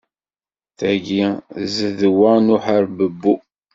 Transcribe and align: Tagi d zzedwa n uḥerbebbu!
Tagi 0.77 1.23
d 1.37 1.39
zzedwa 1.71 2.31
n 2.37 2.47
uḥerbebbu! 2.55 3.35